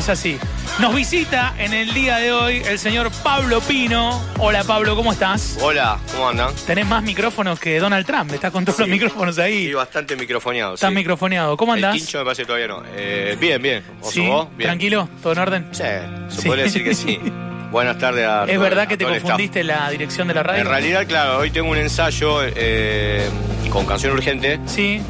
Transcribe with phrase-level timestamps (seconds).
[0.00, 0.38] es así.
[0.78, 4.20] Nos visita en el día de hoy el señor Pablo Pino.
[4.38, 5.58] Hola Pablo, ¿cómo estás?
[5.60, 6.54] Hola, ¿cómo andan?
[6.66, 9.66] Tenés más micrófonos que Donald Trump, estás con todos los micrófonos ahí.
[9.66, 10.74] Sí, bastante microfoneado.
[10.74, 10.94] Estás sí.
[10.96, 11.54] microfoneado.
[11.56, 12.00] ¿Cómo El andás?
[12.00, 12.82] quincho me parece que todavía no.
[12.96, 13.84] Eh, bien, bien.
[14.00, 14.26] ¿Vos ¿Sí?
[14.26, 14.48] vos?
[14.56, 14.68] Bien.
[14.68, 15.08] ¿Tranquilo?
[15.22, 15.68] ¿Todo en orden?
[15.72, 15.84] Sí,
[16.28, 17.20] se podría decir que sí.
[17.70, 19.22] Buenas tardes a ¿Es verdad a que te el staff.
[19.22, 20.62] confundiste la dirección de la radio?
[20.62, 23.28] En realidad, claro, hoy tengo un ensayo eh,
[23.70, 25.00] con canción urgente Sí.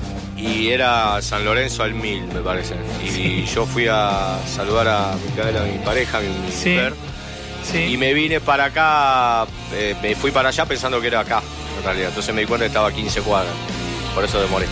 [0.41, 2.75] Y era San Lorenzo al mil, me parece.
[3.05, 6.71] Y yo fui a saludar a Micaela, mi pareja, mi Sí.
[6.71, 6.95] mujer.
[7.71, 7.79] Sí.
[7.93, 11.43] Y me vine para acá, eh, me fui para allá pensando que era acá,
[11.79, 12.09] en realidad.
[12.09, 13.53] Entonces me di cuenta que estaba a 15 cuadras.
[14.15, 14.67] Por eso demoré.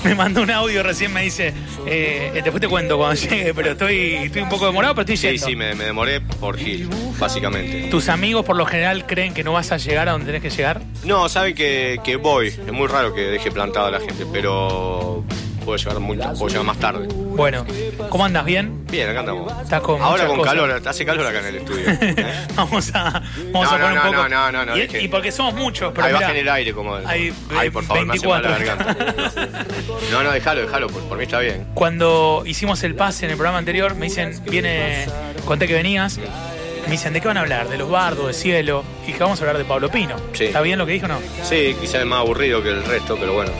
[0.04, 1.52] Me mandó un audio recién, me dice,
[1.86, 5.26] eh, después te cuento cuando llegue, pero estoy, estoy un poco demorado, pero estoy Sí,
[5.28, 5.46] yendo.
[5.46, 7.88] sí, me, me demoré por Gil, básicamente.
[7.90, 10.50] ¿Tus amigos por lo general creen que no vas a llegar a donde tenés que
[10.50, 10.80] llegar?
[11.04, 12.48] No, saben que, que voy.
[12.48, 15.22] Es muy raro que deje plantada a la gente, pero
[15.64, 17.06] puedo llegar, mucho, puedo llegar más tarde.
[17.40, 17.64] Bueno,
[18.10, 18.44] ¿cómo andas?
[18.44, 18.84] ¿Bien?
[18.90, 19.50] Bien, acá andamos.
[19.62, 20.52] Estás con Ahora con cosas.
[20.52, 21.84] calor, hace calor acá en el estudio.
[21.88, 22.34] ¿eh?
[22.54, 24.28] vamos a, vamos No, a poner no, un poco.
[24.28, 26.96] no, no, no, y, porque somos muchos, pero Ahí bajen el aire como...
[26.96, 28.94] hay Ay, por favor, me hace mal la 24.
[28.94, 29.64] garganta.
[30.12, 31.66] No, no, déjalo, déjalo, por, por mí está bien.
[31.72, 35.06] Cuando hicimos el pase en el programa anterior, me dicen, viene,
[35.46, 37.70] conté que venías, me dicen, ¿de qué van a hablar?
[37.70, 38.84] ¿De los bardos, de cielo?
[39.04, 40.16] Y dije, vamos a hablar de Pablo Pino.
[40.34, 40.44] Sí.
[40.44, 41.18] ¿Está bien lo que dijo o no?
[41.42, 43.50] Sí, quizás es más aburrido que el resto, pero bueno.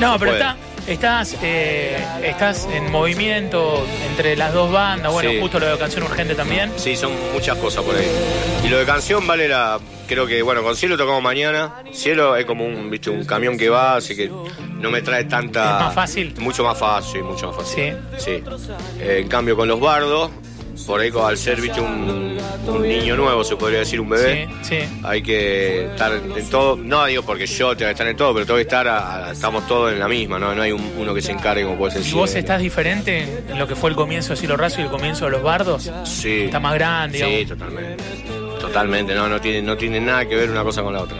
[0.00, 0.40] No, pero puede.
[0.42, 0.56] está,
[0.94, 5.38] estás, eh, estás en movimiento entre las dos bandas, bueno, Sí.
[5.40, 6.72] justo lo de Canción Urgente también.
[6.76, 8.06] Sí, son muchas cosas por ahí.
[8.64, 9.78] Y lo de canción vale la.
[10.06, 11.82] Creo que, bueno, con Cielo tocamos mañana.
[11.92, 15.64] Cielo es como un, viste, un camión que va, así que no me trae tanta.
[15.78, 16.34] ¿Es más fácil?
[16.38, 17.96] Mucho más fácil, mucho más fácil.
[18.18, 18.24] Sí.
[18.24, 18.42] Sí.
[19.00, 20.30] Eh, en cambio, con los bardos,
[20.86, 24.48] por ahí, al ser, viste, un, un niño nuevo, se podría decir, un bebé.
[24.62, 24.88] Sí, sí.
[25.02, 28.46] Hay que estar en todo, no digo porque yo tengo que estar en todo, pero
[28.46, 30.54] tengo que estar, a- a- estamos todos en la misma, ¿no?
[30.54, 33.58] No hay un- uno que se encargue como puede ser ¿Y vos estás diferente en
[33.58, 35.90] lo que fue el comienzo de Cielo Raso y el comienzo de los bardos?
[36.04, 36.42] Sí.
[36.44, 37.48] Está más grande, Sí, digamos.
[37.48, 38.04] totalmente.
[38.60, 41.16] Totalmente, no, no tiene, no tiene nada que ver una cosa con la otra.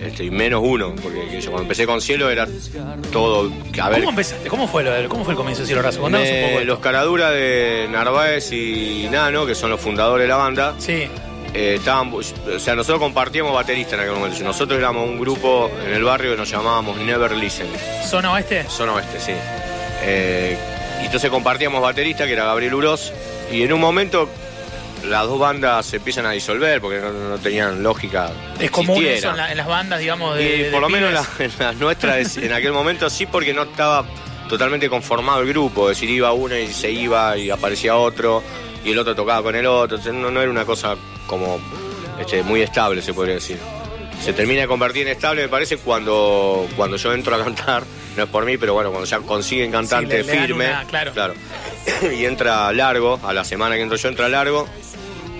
[0.00, 2.46] Este, y menos uno, porque que yo cuando empecé con Cielo era
[3.12, 3.50] todo.
[3.72, 4.48] que, A ver, ¿Cómo empezaste?
[4.48, 6.00] ¿Cómo fue, lo ¿Cómo fue el comienzo de Cielo Raso?
[6.00, 6.64] Contanos me- un poco.
[6.64, 6.80] los esto.
[6.80, 11.08] caraduras de Narváez y Nano, que son los fundadores de la banda, Sí,
[11.54, 14.42] eh, estaban, o sea, nosotros compartíamos baterista en aquel momento.
[14.44, 17.66] Nosotros éramos un grupo en el barrio que nos llamábamos Never Listen.
[18.08, 18.64] ¿zona oeste?
[18.68, 19.32] Zona Oeste, sí.
[20.04, 20.56] Eh,
[21.02, 23.12] y entonces compartíamos baterista, que era Gabriel Uroz,
[23.50, 24.28] y en un momento
[25.04, 28.30] las dos bandas se empiezan a disolver porque no, no tenían lógica.
[28.58, 30.56] Es común eso en, la- en las bandas, digamos, de.
[30.56, 33.62] Y de por lo menos en la- las nuestras, en aquel momento sí, porque no
[33.62, 34.04] estaba
[34.48, 35.90] totalmente conformado el grupo.
[35.90, 38.42] Es decir, iba uno y se iba y aparecía otro,
[38.84, 39.96] y el otro tocaba con el otro.
[39.98, 41.60] Entonces no, no era una cosa como
[42.20, 43.58] este, muy estable, se podría decir.
[44.24, 47.84] Se termina de convertir en estable, me parece, cuando, cuando yo entro a cantar.
[48.16, 50.66] No es por mí, pero bueno, cuando ya consiguen cantante Sí, le- le dan firme.
[50.68, 51.34] una- claro.
[52.18, 54.66] y entra largo, a la semana que entro yo entra largo.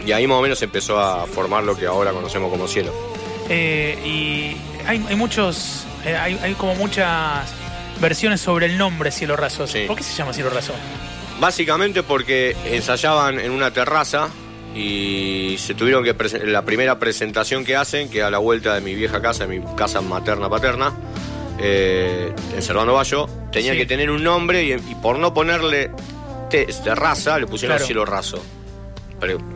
[0.07, 2.93] Y ahí más o menos empezó a formar lo que ahora conocemos como cielo.
[3.49, 5.85] Eh, y hay, hay muchos.
[6.05, 7.51] eh, hay, hay como muchas
[8.01, 9.67] versiones sobre el nombre Cielo Raso.
[9.67, 9.85] Sí.
[9.87, 10.73] ¿Por qué se llama Cielo Raso?
[11.41, 14.29] Básicamente porque ensayaban en una terraza
[14.75, 16.15] y se tuvieron que
[16.47, 19.75] la primera presentación que hacen, que a la vuelta de mi vieja casa, de mi
[19.77, 20.93] casa materna paterna,
[21.61, 23.79] eh, en Servando Bayo, tenía Sí.
[23.79, 25.91] que tener un nombre y, y por no ponerle
[26.51, 27.87] te- terraza le pusieron Claro.
[27.87, 28.43] cielo raso.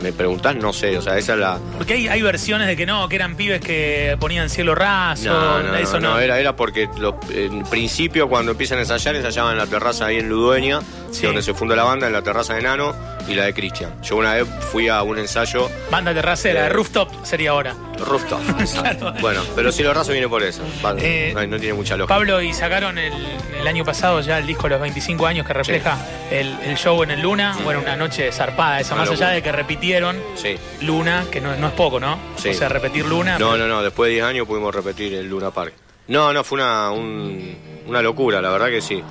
[0.00, 1.58] Me preguntás, no sé, o sea, esa es la.
[1.78, 5.32] Porque hay, hay versiones de que no, que eran pibes que ponían cielo raso.
[5.32, 6.18] No, no, eso no, no.
[6.18, 10.18] era, era porque lo- en principio cuando empiezan a ensayar, ensayaban en la terraza ahí
[10.18, 10.80] en Ludueña,
[11.12, 11.26] Sí.
[11.26, 12.92] donde se funda la banda, en la terraza de Nano
[13.28, 13.92] y la de Cristian.
[14.02, 17.74] Yo una vez fui a un ensayo Banda terracera, Eh, rooftop sería ahora.
[18.02, 18.40] Rooftop.
[18.72, 19.12] Claro.
[19.20, 20.62] Bueno, pero si lo raso viene por eso.
[20.84, 22.14] Va, Eh, no, no tiene mucha lógica.
[22.14, 23.12] Pablo, y sacaron el,
[23.58, 25.98] el año pasado ya el disco los 25 años que refleja
[26.30, 27.56] el, el show en el Luna.
[27.64, 30.56] Bueno, una noche zarpada esa, Una más allá de que repitieron Sí.
[30.82, 32.18] Luna, que no, no es poco, ¿no?
[32.36, 32.50] Sí.
[32.50, 33.38] O sea, repetir Luna.
[33.38, 35.72] No, pero- no, no, después de 10 años pudimos repetir el Luna Park.
[36.08, 39.02] No, no, fue una, un- una locura, la verdad que sí.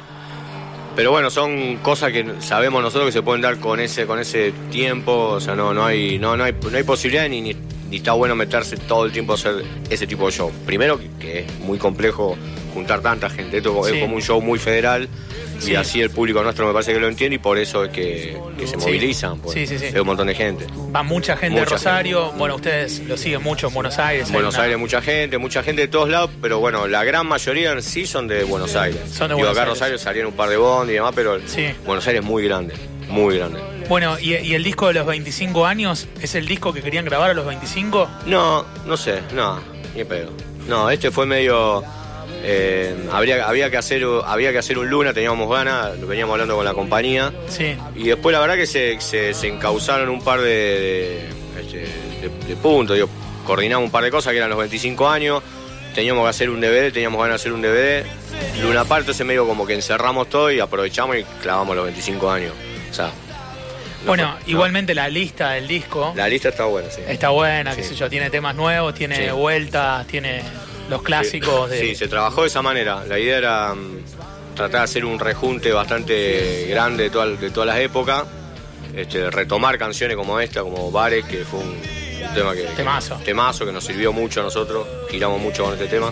[0.96, 4.52] Pero bueno, son cosas que sabemos nosotros que se pueden dar con ese, con ese
[4.70, 7.56] tiempo, o sea, no, no hay, no, no hay, no hay posibilidad ni, ni,
[7.92, 10.52] ni está bueno meterse todo el tiempo a hacer ese tipo de show.
[10.66, 12.36] Primero que, es muy complejo
[12.74, 13.96] juntar tanta gente, esto Sí.
[13.96, 15.10] es como un show muy federal
[15.60, 15.74] Sí.
[15.74, 18.38] y así el público nuestro me parece que lo entiende y por eso es que,
[18.58, 18.86] que se Sí.
[18.86, 19.54] movilizan, pues.
[19.54, 19.86] Sí, sí, sí.
[19.88, 20.66] es un montón de gente.
[20.96, 22.32] Va mucha gente de Mucha Rosario.
[22.32, 24.24] Bueno, ustedes lo siguen mucho en Buenos Aires.
[24.24, 27.04] En hay Buenos una- Aires mucha gente, mucha gente de todos lados, pero bueno, la
[27.04, 29.02] gran mayoría en sí son de Buenos Aires.
[29.12, 29.74] Son de Digo, Buenos acá Aires.
[29.80, 31.38] Rosario salieron un par de bond y demás, pero.
[31.86, 32.74] Buenos Aires es muy grande,
[33.10, 33.60] muy grande.
[33.92, 37.32] Bueno, y, y el disco de los 25 años es el disco que querían grabar
[37.32, 38.08] a los 25.
[38.26, 39.60] No, no sé, no,
[39.94, 40.32] ni pedo.
[40.66, 41.84] No, este fue medio
[42.42, 46.56] Eh, habría, había, que hacer, había que hacer un luna, teníamos ganas, lo veníamos hablando
[46.56, 47.34] con la compañía.
[47.50, 47.76] Sí.
[47.98, 52.48] Y después la verdad que se, se, se encauzaron un par de, de, este, de-
[52.48, 53.10] de puntos, digo,
[53.46, 55.44] coordinamos un par de cosas que eran los 25 años,
[55.94, 58.06] teníamos que hacer un DVD, teníamos ganas de hacer un DVD.
[58.62, 62.54] Luna Park, entonces medio como que encerramos todo y aprovechamos y clavamos los 25 años.
[62.90, 63.12] O sea,
[64.06, 64.50] Bueno, fue- no.
[64.52, 67.02] igualmente la lista del disco La lista está buena, sí.
[67.08, 67.90] está buena, qué Sí.
[67.90, 69.32] sé yo, tiene temas nuevos, tiene Sí.
[69.32, 70.42] vueltas, tiene
[70.90, 71.82] los clásicos Sí, de...
[71.90, 73.04] Sí, se trabajó de esa manera.
[73.08, 74.00] La idea era mm,
[74.56, 78.24] tratar de hacer un rejunte bastante grande de, toda- de todas las épocas.
[78.96, 82.64] Este, retomar canciones como esta, como Bares, que fue un, un tema que.
[82.76, 83.16] Temazo.
[83.24, 84.86] Temazo que nos sirvió mucho a nosotros.
[85.10, 86.12] Giramos mucho con este tema.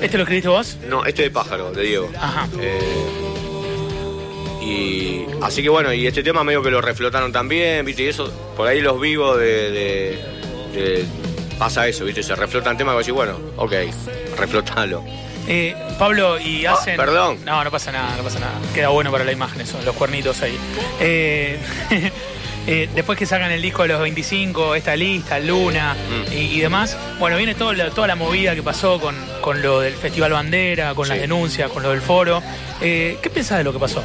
[0.00, 0.78] ¿Este lo escribiste vos?
[0.88, 2.10] No, este de Pájaro, de Diego.
[2.18, 2.48] Ajá.
[2.60, 2.78] Eh,
[4.64, 8.32] y así que bueno, y este tema medio que lo reflotaron también, viste, y eso,
[8.56, 10.18] por ahí los vivos de, de-
[10.74, 11.04] de-
[11.58, 13.72] pasa eso, viste, se reflotan temas y vos decís, bueno, ok,
[14.38, 15.04] reflotalo.
[15.46, 16.94] Eh, Pablo, y hacen...
[16.98, 17.38] Ah, perdón.
[17.44, 18.54] No, no pasa nada, no pasa nada.
[18.74, 20.56] Queda bueno para la imagen eso, los cuernitos ahí.
[21.00, 21.58] Eh,
[22.66, 26.32] eh, después que sacan el disco de los 25, esta lista, Luna Mm.
[26.32, 29.80] y, y demás, bueno, viene todo la- toda la movida que pasó con, con lo
[29.80, 32.42] del Festival Bandera, con las denuncias, con lo del foro.
[32.80, 34.02] Eh, ¿Qué pensás de lo que pasó?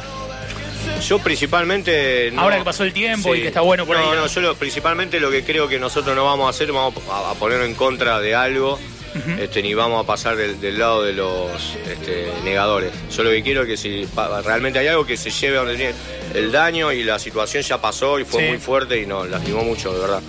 [1.00, 2.30] Yo principalmente...
[2.32, 4.22] no- Ahora que pasó el tiempo y que está bueno por no, ahí, ¿no?
[4.22, 7.30] No, yo lo- principalmente lo que creo que nosotros no vamos a hacer, vamos a,
[7.30, 8.78] a ponernos en contra de algo,
[9.40, 11.50] este, ni vamos a pasar del, del lado de los
[11.90, 12.92] este, negadores.
[13.16, 15.60] Yo lo que quiero es que si pa- realmente hay algo que se lleve a
[15.60, 15.94] donde tiene
[16.34, 18.48] el daño y la situación ya pasó y fue Sí.
[18.50, 20.22] muy fuerte y nos lastimó mucho, de verdad.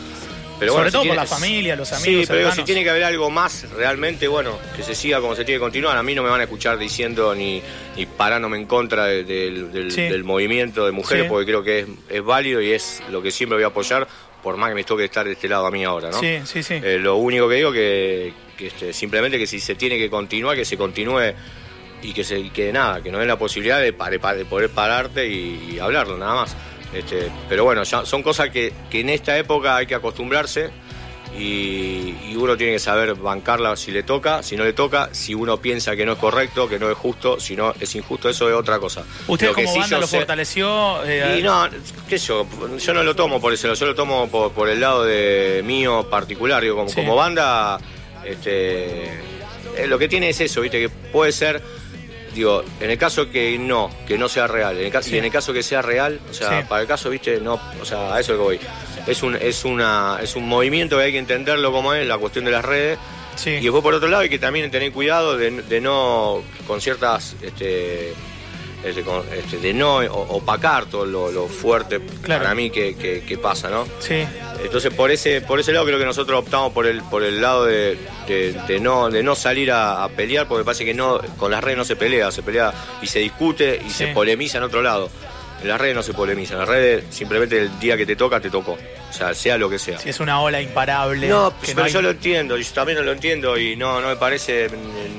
[0.61, 2.83] Pero Sobre bueno, si todo por la familia, los Sí, amigos, pero digo, si tiene
[2.83, 5.97] que haber algo más, realmente, bueno, que se siga como se tiene que continuar.
[5.97, 7.63] A mí no me van a escuchar diciendo ni,
[7.97, 10.03] ni parándome en contra de- del, del- Sí.
[10.03, 11.29] del movimiento de mujeres, Sí.
[11.29, 14.07] porque creo que es, es válido y es lo que siempre voy a apoyar,
[14.43, 16.19] por más que me toque estar de este lado a mí ahora, ¿no?
[16.19, 16.75] Sí, sí, sí.
[16.75, 20.55] Eh, lo único que digo que, que, este, simplemente que si se tiene que continuar,
[20.55, 21.33] que se continúe
[22.03, 25.71] y que se que nada, que nos den la posibilidad de, de poder pararte y,
[25.73, 26.55] y hablarlo, nada más.
[26.93, 30.69] Este, pero bueno, ya son cosas que, que en esta época hay que acostumbrarse
[31.38, 35.33] y, y uno tiene que saber bancarla si le toca, si no le toca, si
[35.33, 38.49] uno piensa que no es correcto, que no es justo, si no es injusto, eso
[38.49, 39.03] es otra cosa.
[39.27, 41.03] ¿Ustedes Lo que como sí banda lo sé- fortaleció?
[41.05, 41.69] eh, y no,
[42.09, 42.45] qué sé yo,
[42.77, 46.09] yo no lo tomo por eso, yo lo tomo por, por el lado de mío
[46.09, 46.95] particular, digo, como, Sí.
[46.97, 47.79] como banda,
[48.25, 49.05] este,
[49.77, 51.61] eh, lo que tiene es eso, viste, que puede ser,
[52.33, 55.16] digo, en el caso que no, que no sea real, en el caso, Sí.
[55.16, 56.66] y en el caso que sea real, o sea, Sí.
[56.68, 58.60] para el caso, viste, no, o sea, a eso es lo que voy.
[59.07, 62.45] Es un, es una, es un movimiento que hay que entenderlo como es, la cuestión
[62.45, 62.98] de las redes.
[63.36, 63.50] sí.
[63.51, 67.36] Y después por otro lado hay que también tener cuidado de, de no, con ciertas,
[67.42, 68.13] este,
[68.83, 72.44] de no opacar todo lo, lo fuerte Claro.
[72.44, 73.86] para mí que, que- que pasa, ¿no?
[74.00, 74.25] sí.
[74.63, 77.66] Entonces por ese, por ese lado creo que nosotros optamos por el, por el lado
[77.66, 77.98] de,
[78.28, 81.63] de- de no, de no salir a, a pelear, porque parece que no, con las
[81.63, 83.98] redes no se pelea, se pelea y se discute y Sí.
[84.06, 85.10] se polemiza en otro lado.
[85.62, 88.39] En las redes no se polemiza, en las redes simplemente el día que te toca,
[88.39, 88.74] te tocó.
[89.10, 90.00] O sea, sea lo que sea.
[90.00, 91.28] Sí, es una ola imparable.
[91.28, 94.16] No, pero hay- yo lo entiendo, y yo también lo entiendo y no, no me
[94.16, 94.69] parece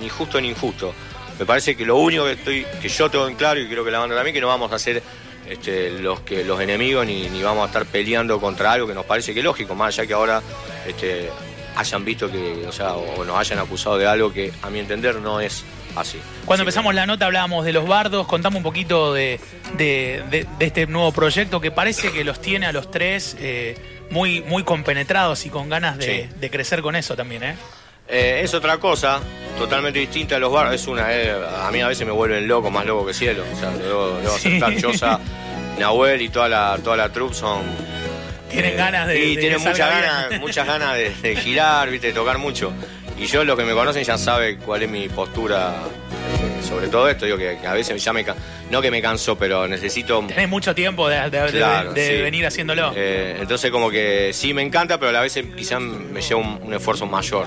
[0.00, 0.94] ni justo ni injusto.
[1.42, 3.90] Me parece que lo único que estoy, que yo tengo en claro y creo que
[3.90, 5.02] la banda también, que no vamos a ser
[5.50, 9.04] este, los que los enemigos ni, ni vamos a estar peleando contra algo que nos
[9.04, 10.40] parece que es lógico, más allá que ahora
[10.86, 11.30] este,
[11.74, 15.16] hayan visto que, o sea, o nos hayan acusado de algo que a mi entender
[15.16, 15.64] no es
[15.96, 16.18] así.
[16.44, 19.40] Cuando Así empezamos la nota hablábamos de los bardos, contame un poquito de,
[19.76, 23.74] de- de- de este nuevo proyecto que parece que los tiene a los tres eh,
[24.10, 26.38] muy, muy compenetrados y con ganas de, Sí.
[26.38, 27.56] de crecer con eso también, ¿eh?
[28.08, 29.20] Eh, es otra cosa,
[29.58, 30.80] totalmente distinta a los barrios.
[30.82, 31.32] Es una, eh,
[31.62, 33.44] a mí a veces me vuelven loco, más loco que cielo.
[33.52, 34.48] O sea, debo, debo Sí.
[34.48, 35.20] aceptar, Chosa,
[35.78, 37.62] Nahuel y toda la, toda la troupe son.
[38.50, 42.08] Tienen eh, ganas de- Y de tienen muchas ganas, muchas ganas de, de girar, viste,
[42.08, 42.72] de tocar mucho.
[43.18, 45.74] Y yo, los que me conocen ya saben cuál es mi postura
[46.62, 47.24] sobre todo esto.
[47.26, 48.24] Digo que, que a veces ya me.
[48.70, 50.24] No que me canso, pero necesito.
[50.26, 52.22] Tenés mucho tiempo de, de- de- Claro, de sí.
[52.22, 52.92] venir haciéndolo.
[52.96, 56.58] Eh, entonces como que sí me encanta, pero a la vez quizás me lleva un,
[56.62, 57.46] un esfuerzo mayor.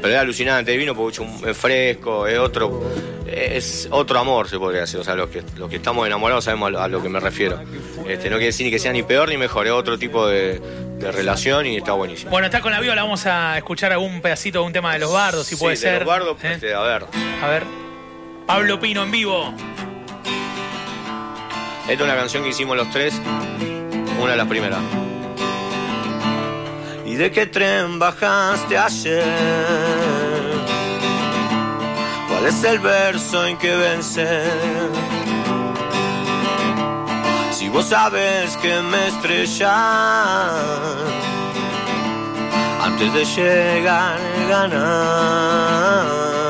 [0.00, 2.82] Pero es alucinante, el vino porque es fresco, es otro,
[3.26, 5.00] es otro amor se podría decir.
[5.00, 7.20] O sea, los que, los que estamos enamorados sabemos a lo, a lo que me
[7.20, 7.60] refiero.
[8.06, 10.58] Este, no quiere decir ni que sea ni peor ni mejor, es otro tipo de,
[10.98, 12.30] de relación y está buenísimo.
[12.30, 15.12] Bueno, está con la viola, vamos a escuchar algún pedacito de un tema de los
[15.12, 15.98] bardos, si Sí, puede de ser.
[15.98, 16.52] los bardos, ¿eh?
[16.54, 17.04] este, a ver,
[17.42, 17.62] A ver.
[18.52, 19.54] Pablo Pino en vivo.
[21.82, 23.14] esta es una canción que hicimos los tres,
[24.20, 24.80] una de las primeras.
[27.06, 29.22] ¿Y de qué tren bajaste ayer?
[32.28, 34.50] ¿Cuál es el verso en que vencer?
[37.52, 39.70] Si vos sabes que me estrellas
[42.82, 46.49] antes de llegar a ganar.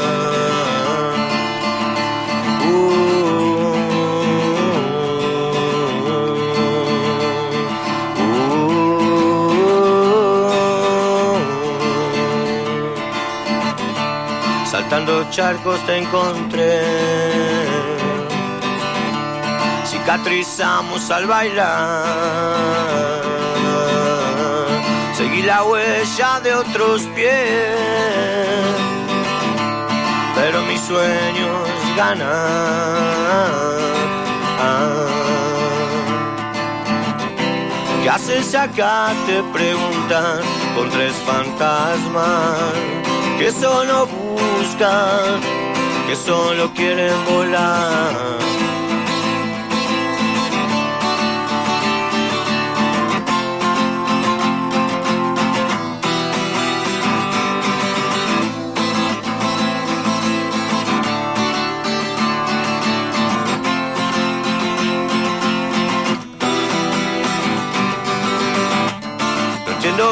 [15.11, 16.81] Cruzando charcos te encontré.
[19.85, 22.05] Cicatrizamos al bailar,
[25.17, 27.33] seguí la huella de otros pies,
[30.35, 33.51] pero mis sueños ganan.
[38.03, 39.13] ¿Qué haces acá?
[39.27, 40.41] Te preguntan
[40.75, 42.57] con tres fantasmas
[43.39, 44.07] que solo
[44.41, 45.41] buscan,
[46.07, 48.41] que solo quieren volar.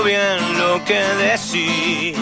[0.05, 2.17] bien lo que decís.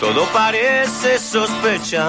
[0.00, 2.00] Todo parece sospechar.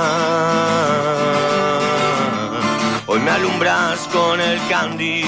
[3.06, 5.28] Hoy me alumbras con el candil,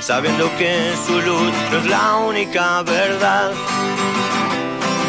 [0.00, 3.52] sabiendo que su luz no es la única verdad.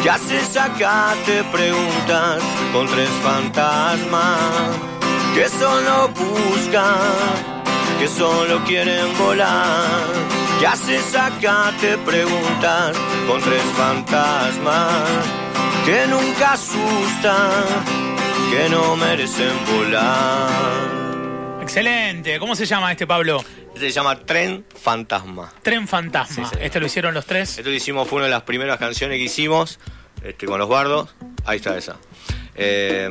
[0.04, 1.16] ¿Qué haces acá?
[1.26, 4.40] Te preguntas con tres fantasmas
[5.36, 7.60] que solo buscan
[7.98, 9.86] que solo quieren volar.
[10.60, 11.74] ¿Qué haces acá?
[11.82, 12.94] Te preguntan
[13.28, 15.26] con tres fantasmas
[15.86, 17.64] que nunca asustan,
[18.52, 20.50] que no merecen volar.
[21.62, 22.40] Excelente.
[22.40, 23.44] ¿Cómo se llama este Pablo?
[23.74, 25.54] Este se llama Tren Fantasma.
[25.62, 26.50] Tren Fantasma.
[26.60, 27.58] este lo hicieron los tres.
[27.58, 29.80] Esto lo hicimos, fue una de las primeras canciones que hicimos
[30.24, 31.16] este, con los bardos.
[31.46, 31.98] Ahí está esa.
[32.56, 33.08] Eh,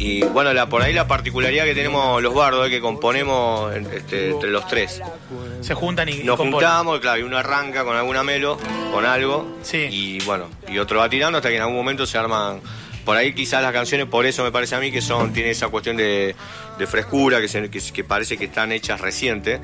[0.00, 4.30] y bueno, la, por ahí la particularidad que tenemos los bardos es que componemos este,
[4.30, 5.02] entre los tres.
[5.60, 8.56] Se juntan y Nos juntamos, claro, y uno arranca con alguna melo,
[8.94, 9.58] con algo.
[9.62, 9.88] Sí.
[9.90, 12.62] Y bueno, y otro va tirando hasta que en algún momento se arman.
[13.04, 15.68] Por ahí quizás las canciones, por eso me parece a mí que son, tiene esa
[15.68, 16.34] cuestión de,
[16.86, 19.60] frescura, que, que parece que están hechas recientes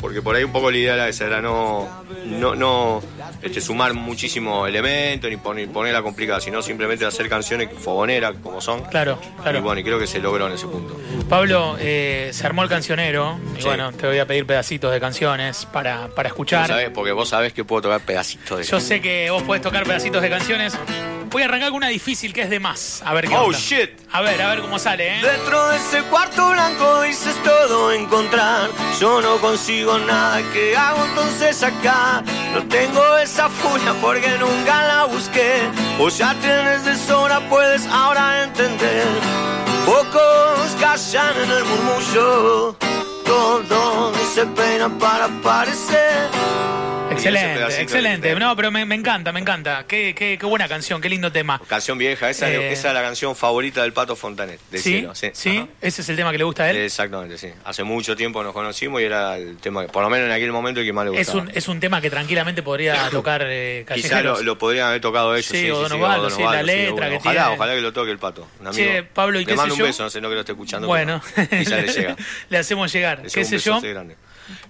[0.00, 1.88] porque por ahí un poco la idea era esa, era no,
[2.26, 3.02] no, no
[3.42, 8.82] este, sumar muchísimo elemento ni poner, ponerla complicada, sino simplemente hacer canciones fogoneras como son.
[8.84, 9.58] Claro, claro.
[9.58, 10.98] Y bueno, y creo que se logró en ese punto.
[11.28, 15.66] Pablo, eh, se armó el cancionero, y bueno, te voy a pedir pedacitos de canciones
[15.66, 16.92] para, para escuchar.
[16.94, 20.22] Porque vos sabés que puedo tocar pedacitos de Yo sé que vos podés tocar pedacitos
[20.22, 20.78] de canciones.
[21.30, 23.02] Voy a arrancar con una difícil que es de más.
[23.04, 23.90] A ver qué Oh, shit.
[24.12, 25.22] A ver, a ver cómo sale, ¿eh?
[25.22, 28.70] Dentro de ese cuarto blanco dices todo encontrar.
[28.98, 32.22] Yo no consigo nada que hago entonces acá.
[32.54, 35.60] No tengo esa furia porque nunca la busqué.
[35.98, 39.06] O ya tienes de sobra, puedes ahora entender.
[39.84, 42.76] Pocos callan en el murmullo.
[43.24, 46.28] Todos se peinan para aparecer.
[47.18, 48.34] Excelente, excelente.
[48.36, 49.84] No, pero me, encanta, me encanta.
[49.86, 51.60] Qué, qué, buena canción, qué lindo tema.
[51.66, 55.06] Canción vieja, esa, es, esa es la canción favorita del Pato Fontanet, de ¿Sí?
[55.32, 56.76] Sí, ese es el tema que le gusta a él.
[56.76, 57.48] Exactamente, sí.
[57.64, 60.52] Hace mucho tiempo nos conocimos y era el tema, que, por lo menos en aquel
[60.52, 61.38] momento, el que más le gustaba.
[61.40, 65.34] Es un, es un tema que tranquilamente podría tocar eh, Quizá lo, podrían haber tocado
[65.34, 65.46] ellos.
[65.46, 67.56] Sí, o Don Osvaldo, sí, la letra que ojalá, tiene.
[67.56, 68.46] Ojalá que lo toque el Pato.
[68.60, 68.82] Un amigo.
[68.82, 70.86] Che, Pablo, ¿y qué sé mando un beso, no sé, no que lo esté escuchando.
[70.86, 71.20] Bueno,
[71.50, 72.16] quizá le llega.
[72.48, 73.22] le hacemos llegar.
[73.22, 73.80] ¿Qué sé yo?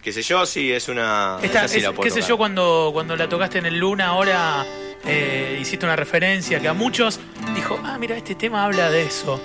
[0.03, 1.39] Qué sé yo, sí, es una.
[1.41, 4.65] qué sé yo, cuando, cuando la tocaste en el Luna, ahora
[5.05, 7.21] eh, hiciste una referencia que a muchos
[7.55, 9.41] dijo, ah, mira, este tema habla de eso.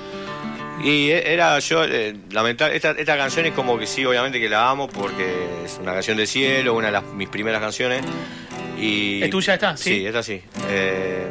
[0.81, 4.50] Y e, era yo, eh, lamentable, esta, esta, canción es como que sí, obviamente que
[4.50, 8.03] la amo porque es una canción de cielo, una de las, mis primeras canciones.
[8.79, 9.75] Y, ¿Es tuya esta?
[9.77, 10.41] Sí, sí esta sí.
[10.69, 11.27] Eh,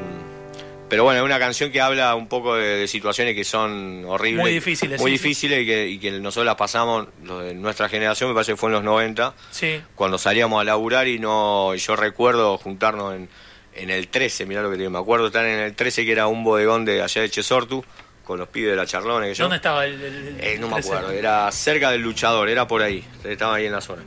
[0.92, 4.44] pero bueno, es una canción que habla un poco de, situaciones que son horribles.
[4.44, 5.00] Muy difíciles.
[5.00, 7.08] Muy difíciles Y, que, nosotros las pasamos,
[7.54, 9.80] nuestra generación me parece que fue en los 90, sí.
[9.94, 13.30] cuando salíamos a laburar y no yo recuerdo juntarnos en,
[13.72, 16.26] en el 13, mirá lo que te me acuerdo estar en el 13 que era
[16.26, 17.82] un bodegón de allá de Chesortu
[18.22, 18.84] con los pibes de la.
[18.84, 22.82] Que yo, ¿Dónde estaba el, eh, No me acuerdo, era cerca del luchador, era por
[22.82, 24.02] ahí, estaba ahí en la zona.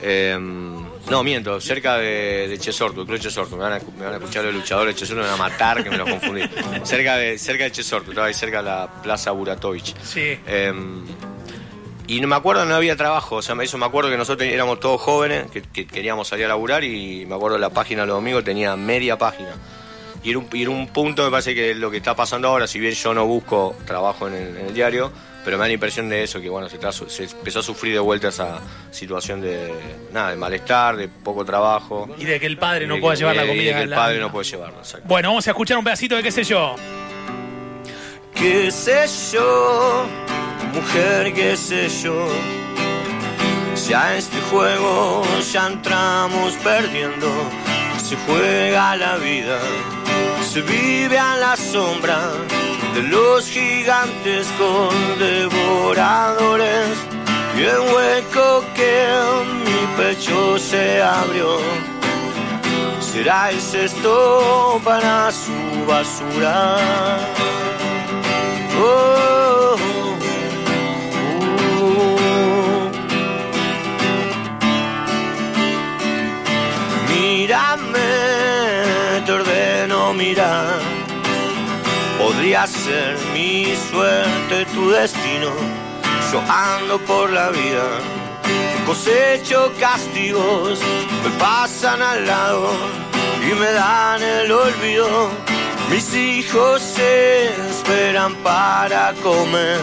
[0.00, 0.76] Em,
[1.10, 3.56] no, miento, cerca de, de Chesortu, Club Chesortu.
[3.56, 5.82] Me van, a, me van a escuchar los luchadores de Chesortu, me van a matar,
[5.82, 6.42] que me los confundí.
[6.84, 9.94] cerca de, cerca de Chesortu, estaba ahí cerca de la Plaza Buratovich.
[10.02, 10.38] Sí.
[10.46, 11.04] Em,
[12.06, 14.80] y no me acuerdo, no había trabajo, o sea, eso me acuerdo que nosotros éramos
[14.80, 18.44] todos jóvenes, que, queríamos salir a laburar y me acuerdo la página de los domingos
[18.44, 19.50] tenía media página.
[20.24, 23.12] Y era, un, punto, me parece que lo que está pasando ahora, si bien yo
[23.12, 25.12] no busco trabajo en el diario,
[25.44, 28.28] pero me da la impresión de eso, que bueno, se, empezó a sufrir de vuelta
[28.28, 29.72] esa situación de
[30.12, 32.08] nada, de malestar, de poco trabajo.
[32.18, 33.62] Y de que el padre no pueda llevar la comida.
[33.62, 35.06] Y de que el padre no puede llevarlo, exacto.
[35.08, 36.76] Bueno, vamos a escuchar un pedacito de qué sé yo.
[38.34, 40.06] Qué sé yo,
[40.72, 42.28] mujer, qué sé yo.
[43.74, 47.28] Si a este juego ya entramos perdiendo,
[48.02, 49.58] se juega la vida
[50.48, 52.32] se vive a la sombra
[52.98, 56.96] de los gigantes con devoradores
[57.56, 61.58] y el hueco que en mi pecho se abrió
[63.00, 66.76] será el cesto para su basura.
[68.80, 69.76] Oh,
[71.80, 72.90] oh.
[77.08, 78.10] Mírame,
[79.24, 80.87] te ordeno mirar.
[82.38, 85.50] Podría ser mi suerte tu destino.
[86.30, 87.98] Yo ando por la vida,
[88.86, 90.78] cosecho castigos,
[91.24, 92.70] me pasan al lado
[93.42, 95.32] y me dan el olvido.
[95.90, 99.80] Mis hijos se esperan para comer.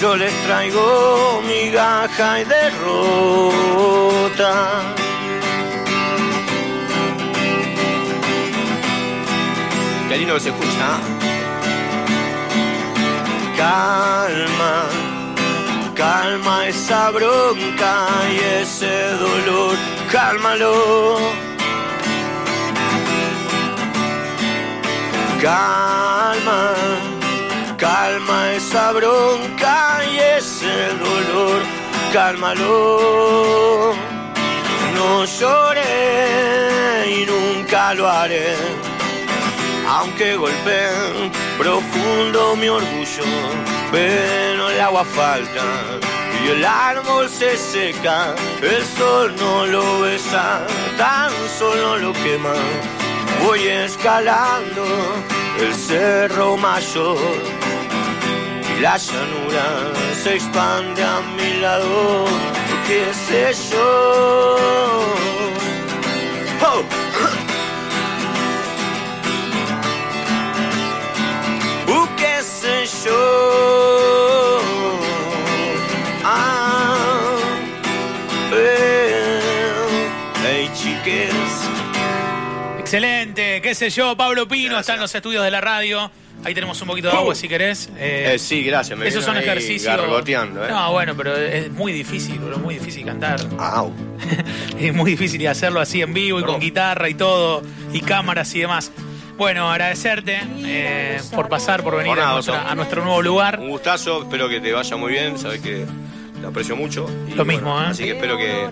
[0.00, 3.82] Yo les traigo migaja y derrota.
[10.26, 10.98] Se escucha.
[13.56, 14.88] Calma,
[15.94, 19.76] calma esa bronca y ese dolor,
[20.10, 21.18] cálmalo.
[25.40, 26.74] Calma,
[27.78, 31.62] calma esa bronca y ese dolor,
[32.12, 33.94] cálmalo.
[34.96, 38.85] No lloré y nunca lo haré
[39.86, 43.24] aunque golpeen profundo mi orgullo,
[43.92, 45.64] pero el agua falta
[46.42, 50.66] y el árbol se seca, el sol no lo besa,
[50.98, 52.54] tan solo lo quema.
[53.44, 54.84] Voy escalando
[55.60, 57.18] el cerro mayor
[58.76, 62.24] y la llanura se expande a mi lado,
[62.86, 64.56] qué sé yo.
[66.62, 67.05] Oh.
[82.90, 86.08] Excelente, qué sé yo, Pablo Pino está en los estudios de la radio.
[86.44, 87.88] Ahí tenemos un poquito de agua si querés.
[87.98, 88.96] Eh, Eh, sí, gracias.
[88.96, 89.92] Me esos son ejercicios.
[89.92, 90.68] ¿eh?
[90.70, 93.40] No, bueno, pero es muy difícil, bro, muy difícil cantar.
[93.58, 93.92] Au.
[94.78, 97.60] es muy difícil y hacerlo así en vivo y con guitarra y todo,
[97.92, 98.92] y cámaras y demás.
[99.36, 103.58] Bueno, agradecerte eh, por pasar, por venir Por nada, a, nuestra- a nuestro nuevo lugar.
[103.58, 105.84] Un gustazo, espero que te vaya muy bien, sabes que
[106.46, 107.06] aprecio mucho.
[107.28, 107.86] Y Lo mismo, ¿eh?
[107.88, 108.68] Así que espero que.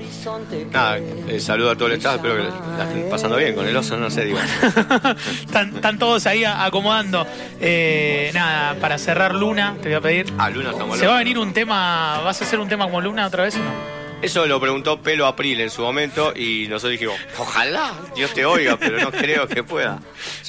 [0.70, 3.76] Nada, eh, saludo a todo el staff, espero que la estén pasando bien con el
[3.76, 4.38] oso, no sé, digo.
[5.44, 7.26] están, están todos ahí acomodando.
[7.60, 10.32] Eh, nada, para cerrar Luna, te voy a pedir.
[10.38, 13.00] Ah, Luna estamos ¿Se va a venir un tema, vas a hacer un tema como
[13.00, 13.93] Luna otra vez o no?
[14.24, 18.76] Eso lo preguntó Pelo April en su momento y nosotros dijimos, ojalá Dios te oiga,
[18.78, 20.00] pero no creo que pueda.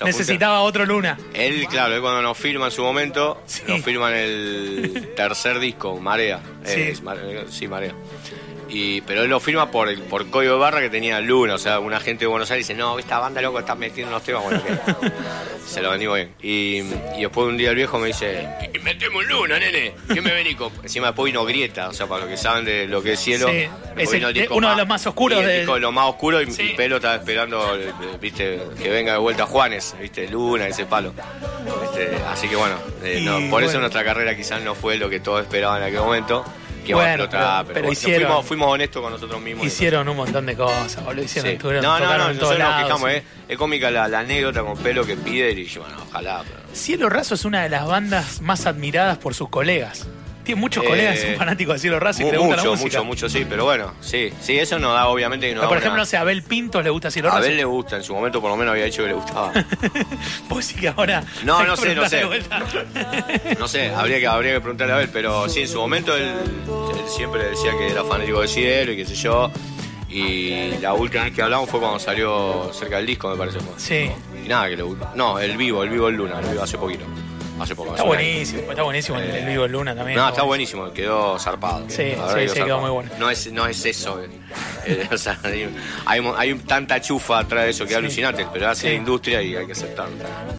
[0.03, 1.17] Necesitaba otro Luna.
[1.33, 3.63] Él, claro, él cuando nos firma en su momento, Sí.
[3.67, 6.39] nos firman el tercer disco, Marea.
[6.63, 6.71] Sí.
[6.79, 7.93] Eh, es Mare- sí, Marea.
[8.67, 11.53] Y, pero él lo firma por el por código de barra que tenía Luna.
[11.53, 14.23] O sea, una gente de Buenos Aires dice, no, esta banda loco está metiendo unos
[14.23, 14.43] temas.
[14.43, 14.75] Bueno, que
[15.67, 16.31] se lo vendimos bien.
[16.41, 16.77] Y,
[17.17, 18.47] y después un día el viejo me dice,
[18.83, 19.93] metemos Luna, nene.
[20.11, 20.71] ¿Qué me venís con?
[20.81, 23.47] Encima después vino Grieta, o sea, para los que saben de lo que es cielo.
[23.49, 26.05] Sí, es el- uno de los más oscuros y el de- disco de lo más
[26.05, 26.71] oscuro y, Sí.
[26.71, 27.77] y Pelo estaba esperando,
[28.19, 31.13] viste, que venga de vuelta Juanes, viste, Luna, ese palo.
[31.83, 33.67] Este, así que bueno, eh, no, por bueno.
[33.69, 36.43] eso nuestra carrera quizás no fue lo que todos esperaban en aquel momento.
[36.85, 39.41] Que Bueno, iba a explotar, pero- pero, pero bueno, hicieron- fuimos, fuimos honestos con nosotros
[39.41, 39.65] mismos.
[39.65, 41.23] Hicieron un montón de cosas, boludo.
[41.23, 41.55] Hicieron, Sí.
[41.57, 43.15] estuvieron- No, no, no, nosotros nos quejamos, sí.
[43.17, 43.23] eh.
[43.49, 46.43] Es cómica la, la anécdota con pelo que pide y dije, bueno, ojalá.
[46.47, 46.59] Pero...
[46.75, 50.07] Cielo Raso es una de las bandas más admiradas por sus colegas.
[50.45, 52.61] Tiene muchos Eh, colegas que son fanáticos de Cielo Raso y Mu- le gusta la
[52.61, 52.87] mucho, música.
[52.99, 55.67] mucho, mucho, sí, pero bueno, sí, sí, eso nos da, obviamente, que nos Pero, da
[55.69, 57.43] por una- ejemplo, no sé, a Abel Pintos le gusta Cielo a Raso.
[57.45, 59.51] Abel le gusta, en su momento por lo menos había dicho que le gustaba.
[60.47, 61.23] Pues sí que ahora.
[61.43, 62.23] No, no sé, no sé.
[63.59, 66.23] No sé, habría que, habría que preguntarle a Abel, pero sí, en su momento él,
[66.23, 69.51] él siempre decía que era fanático de Cielo y qué sé yo.
[70.09, 73.57] Y la última vez que hablamos fue cuando salió cerca del disco, me parece.
[73.77, 74.09] Sí,
[74.45, 75.09] Y nada, que le gustó.
[75.15, 77.05] No, el vivo, el vivo el Luna, el vivo hace poquito.
[77.59, 77.91] Hace poco.
[77.91, 78.69] está buenísimo.
[78.69, 80.17] Está buenísimo el, el vivo de Luna también.
[80.17, 81.85] No, está buenísimo, quedó zarpado.
[81.89, 83.09] Sí, sí, que sí, quedó muy bueno.
[83.17, 84.21] No es, no es eso.
[84.23, 84.29] eh.
[84.87, 85.67] Eh, o sea, hay,
[86.05, 88.03] hay, hay tanta chufa atrás de eso que es Sí.
[88.05, 90.15] alucinante, pero hace la industria y hay que aceptarlo.